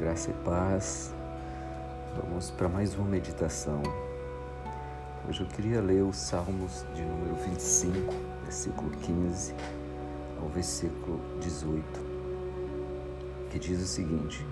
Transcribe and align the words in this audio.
Graça 0.00 0.30
e 0.30 0.34
paz. 0.44 1.12
Vamos 2.16 2.50
para 2.50 2.70
mais 2.70 2.94
uma 2.94 3.06
meditação. 3.06 3.82
Hoje 5.28 5.42
eu 5.42 5.46
queria 5.46 5.82
ler 5.82 6.00
os 6.02 6.16
Salmos 6.16 6.86
de 6.94 7.02
número 7.02 7.34
25, 7.34 8.10
versículo 8.42 8.90
15 8.92 9.54
ao 10.40 10.48
versículo 10.48 11.20
18, 11.42 11.84
que 13.50 13.58
diz 13.58 13.78
o 13.78 13.86
seguinte: 13.86 14.42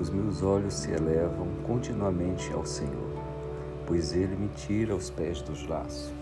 Os 0.00 0.10
meus 0.10 0.42
olhos 0.42 0.74
se 0.74 0.90
elevam 0.90 1.46
continuamente 1.64 2.52
ao 2.52 2.66
Senhor, 2.66 3.22
pois 3.86 4.12
ele 4.12 4.34
me 4.34 4.48
tira 4.48 4.96
os 4.96 5.10
pés 5.10 5.40
dos 5.42 5.64
laços. 5.68 6.12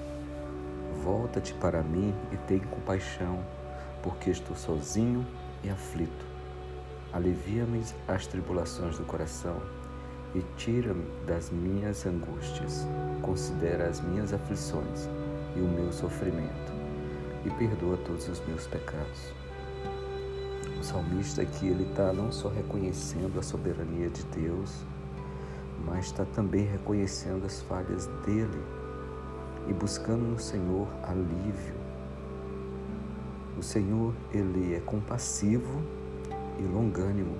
Volta-te 1.02 1.54
para 1.54 1.82
mim 1.82 2.14
e 2.30 2.36
tem 2.46 2.58
compaixão, 2.58 3.42
porque 4.02 4.28
estou 4.28 4.54
sozinho 4.54 5.26
e 5.64 5.70
aflito 5.70 6.35
Alivia-me 7.16 7.82
as 8.06 8.26
tribulações 8.26 8.98
do 8.98 9.04
coração 9.06 9.56
e 10.34 10.42
tira-me 10.58 11.02
das 11.26 11.48
minhas 11.48 12.04
angústias. 12.04 12.86
Considera 13.22 13.88
as 13.88 14.02
minhas 14.02 14.34
aflições 14.34 15.08
e 15.56 15.60
o 15.60 15.66
meu 15.66 15.90
sofrimento 15.90 16.72
e 17.42 17.48
perdoa 17.52 17.96
todos 18.04 18.28
os 18.28 18.38
meus 18.46 18.66
pecados. 18.66 19.32
O 20.78 20.84
salmista 20.84 21.40
aqui 21.40 21.68
ele 21.68 21.88
está 21.88 22.12
não 22.12 22.30
só 22.30 22.50
reconhecendo 22.50 23.38
a 23.38 23.42
soberania 23.42 24.10
de 24.10 24.22
Deus, 24.24 24.84
mas 25.86 26.08
está 26.08 26.26
também 26.26 26.66
reconhecendo 26.66 27.46
as 27.46 27.62
falhas 27.62 28.08
dele 28.26 28.62
e 29.66 29.72
buscando 29.72 30.20
no 30.20 30.38
Senhor 30.38 30.86
alívio. 31.02 31.76
O 33.56 33.62
Senhor 33.62 34.12
ele 34.34 34.74
é 34.74 34.80
compassivo 34.80 35.80
e 36.58 36.62
longânimo. 36.62 37.36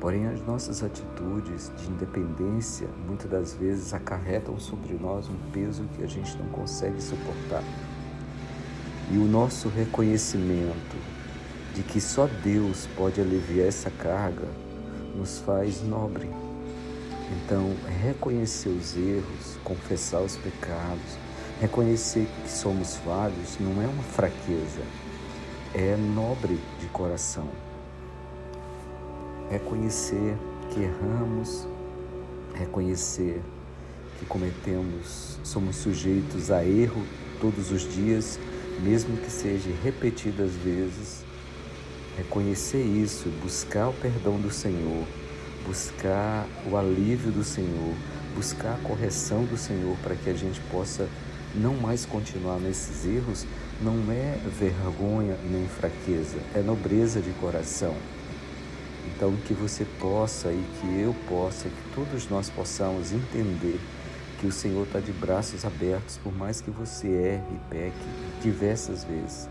Porém, 0.00 0.26
as 0.26 0.44
nossas 0.44 0.82
atitudes 0.82 1.70
de 1.78 1.88
independência 1.88 2.88
muitas 3.06 3.30
das 3.30 3.54
vezes 3.54 3.94
acarretam 3.94 4.58
sobre 4.58 4.94
nós 4.94 5.28
um 5.28 5.36
peso 5.52 5.84
que 5.96 6.02
a 6.02 6.08
gente 6.08 6.36
não 6.36 6.46
consegue 6.46 7.00
suportar. 7.00 7.62
E 9.12 9.16
o 9.16 9.24
nosso 9.24 9.68
reconhecimento 9.68 10.96
de 11.74 11.82
que 11.82 12.00
só 12.00 12.26
Deus 12.42 12.88
pode 12.96 13.20
aliviar 13.20 13.68
essa 13.68 13.90
carga 13.90 14.48
nos 15.16 15.38
faz 15.38 15.82
nobre. 15.82 16.28
Então, 17.44 17.72
reconhecer 18.02 18.68
os 18.68 18.96
erros, 18.96 19.56
confessar 19.62 20.20
os 20.20 20.36
pecados, 20.36 21.16
reconhecer 21.60 22.26
que 22.42 22.50
somos 22.50 22.96
falhos 22.96 23.56
não 23.60 23.80
é 23.80 23.86
uma 23.86 24.02
fraqueza, 24.02 24.82
é 25.74 25.96
nobre 25.96 26.60
de 26.80 26.86
coração. 26.88 27.48
Reconhecer 29.50 30.36
que 30.70 30.80
erramos, 30.80 31.66
reconhecer 32.54 33.40
que 34.18 34.26
cometemos, 34.26 35.38
somos 35.42 35.76
sujeitos 35.76 36.50
a 36.50 36.64
erro 36.64 37.02
todos 37.40 37.70
os 37.70 37.82
dias, 37.82 38.38
mesmo 38.82 39.16
que 39.16 39.30
seja 39.30 39.70
repetidas 39.82 40.52
vezes. 40.52 41.24
Reconhecer 42.16 42.82
isso, 42.82 43.30
buscar 43.42 43.88
o 43.88 43.94
perdão 43.94 44.38
do 44.38 44.50
Senhor, 44.50 45.06
buscar 45.66 46.46
o 46.70 46.76
alívio 46.76 47.32
do 47.32 47.42
Senhor, 47.42 47.94
buscar 48.36 48.74
a 48.74 48.88
correção 48.88 49.44
do 49.44 49.56
Senhor 49.56 49.96
para 50.02 50.14
que 50.14 50.28
a 50.28 50.34
gente 50.34 50.60
possa 50.70 51.08
não 51.54 51.74
mais 51.74 52.06
continuar 52.06 52.58
nesses 52.58 53.04
erros 53.04 53.46
não 53.80 54.10
é 54.10 54.38
vergonha 54.58 55.36
nem 55.50 55.66
fraqueza, 55.66 56.38
é 56.54 56.60
nobreza 56.60 57.20
de 57.20 57.30
coração. 57.32 57.94
Então, 59.06 59.34
que 59.44 59.52
você 59.52 59.84
possa 60.00 60.52
e 60.52 60.64
que 60.80 61.00
eu 61.00 61.14
possa, 61.28 61.68
que 61.68 61.94
todos 61.94 62.28
nós 62.28 62.48
possamos 62.48 63.12
entender 63.12 63.80
que 64.40 64.46
o 64.46 64.52
Senhor 64.52 64.86
está 64.86 65.00
de 65.00 65.12
braços 65.12 65.64
abertos, 65.64 66.18
por 66.18 66.34
mais 66.34 66.60
que 66.60 66.70
você 66.70 67.08
erre 67.08 67.44
e 67.52 67.70
peque 67.70 68.06
diversas 68.40 69.04
vezes. 69.04 69.48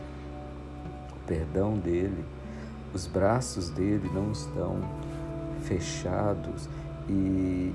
O 1.11 1.27
perdão 1.27 1.77
dele, 1.77 2.25
os 2.93 3.07
braços 3.07 3.69
dele 3.69 4.09
não 4.13 4.31
estão 4.31 4.81
fechados 5.63 6.67
e 7.09 7.73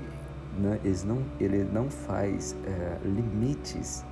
não, 1.05 1.23
ele 1.39 1.63
não 1.63 1.89
faz 1.89 2.55
é, 2.65 2.97
limites 3.05 4.03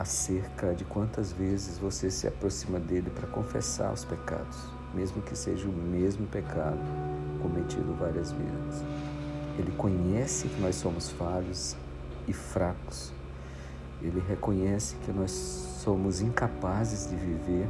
acerca 0.00 0.74
de 0.74 0.84
quantas 0.84 1.32
vezes 1.32 1.78
você 1.78 2.10
se 2.10 2.26
aproxima 2.26 2.80
dele 2.80 3.10
para 3.10 3.28
confessar 3.28 3.92
os 3.92 4.04
pecados, 4.04 4.58
mesmo 4.92 5.22
que 5.22 5.36
seja 5.36 5.68
o 5.68 5.72
mesmo 5.72 6.26
pecado 6.26 6.78
cometido 7.40 7.94
várias 7.94 8.32
vezes. 8.32 8.84
Ele 9.56 9.70
conhece 9.76 10.48
que 10.48 10.60
nós 10.60 10.74
somos 10.74 11.10
falhos 11.10 11.76
e 12.26 12.32
fracos. 12.32 13.12
Ele 14.02 14.22
reconhece 14.28 14.96
que 15.04 15.12
nós 15.12 15.30
somos 15.30 16.20
incapazes 16.20 17.08
de 17.08 17.14
viver 17.14 17.68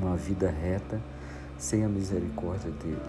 uma 0.00 0.16
vida 0.16 0.48
reta 0.48 1.00
sem 1.58 1.84
a 1.84 1.88
misericórdia 1.88 2.70
dele. 2.70 3.02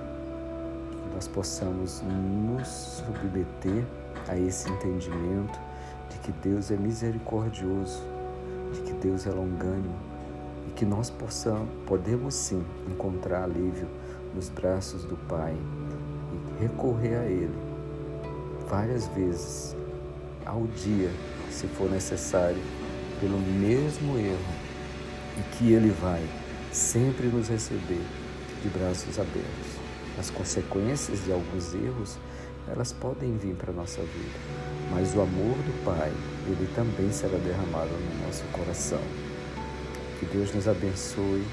Que 0.92 1.14
nós 1.14 1.28
possamos 1.28 2.02
nos 2.02 2.68
submeter 2.68 3.86
a 4.28 4.36
esse 4.36 4.70
entendimento 4.70 5.60
de 6.10 6.18
que 6.20 6.32
Deus 6.32 6.72
é 6.72 6.76
misericordioso 6.76 8.13
Deus 9.04 9.28
é 9.28 9.32
longânimo 9.32 10.00
e 10.70 10.72
que 10.72 10.86
nós 10.86 11.10
possamos, 11.10 11.68
podemos 11.86 12.34
sim 12.34 12.64
encontrar 12.90 13.44
alívio 13.44 13.86
nos 14.34 14.48
braços 14.48 15.04
do 15.04 15.18
Pai 15.28 15.54
e 15.54 16.64
recorrer 16.64 17.18
a 17.18 17.26
Ele 17.26 17.54
várias 18.70 19.06
vezes 19.08 19.76
ao 20.46 20.66
dia, 20.68 21.12
se 21.52 21.68
for 21.68 21.92
necessário, 21.92 22.62
pelo 23.20 23.38
mesmo 23.38 24.18
erro 24.18 24.54
e 25.38 25.58
que 25.58 25.74
Ele 25.74 25.90
vai 25.90 26.26
sempre 26.72 27.28
nos 27.28 27.50
receber 27.50 28.02
de 28.62 28.70
braços 28.70 29.20
abertos. 29.20 29.84
As 30.18 30.30
consequências 30.30 31.26
de 31.26 31.32
alguns 31.34 31.74
erros, 31.74 32.18
elas 32.68 32.94
podem 32.94 33.38
vir 33.38 33.56
para 33.56 33.72
a 33.72 33.76
nossa 33.76 34.02
vida, 34.02 34.40
mas 34.92 35.16
o 35.16 35.22
amor 35.22 35.56
do 35.58 35.84
Pai, 35.84 36.12
ele 36.48 36.70
também 36.76 37.12
será 37.12 37.38
derramado 37.38 37.92
no 37.92 38.26
nosso 38.26 38.44
coração. 38.52 39.02
Que 40.20 40.26
Deus 40.26 40.54
nos 40.54 40.68
abençoe, 40.68 41.44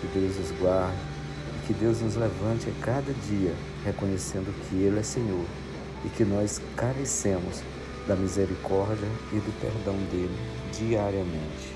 que 0.00 0.06
Deus 0.18 0.36
nos 0.36 0.50
guarde 0.58 0.96
e 1.56 1.66
que 1.66 1.74
Deus 1.74 2.00
nos 2.00 2.16
levante 2.16 2.68
a 2.70 2.84
cada 2.84 3.12
dia 3.28 3.54
reconhecendo 3.84 4.52
que 4.68 4.76
Ele 4.76 4.98
é 4.98 5.02
Senhor 5.02 5.44
e 6.04 6.08
que 6.08 6.24
nós 6.24 6.60
carecemos 6.76 7.62
da 8.06 8.16
misericórdia 8.16 9.08
e 9.32 9.36
do 9.36 9.60
perdão 9.60 9.96
dele 10.10 10.36
diariamente. 10.72 11.75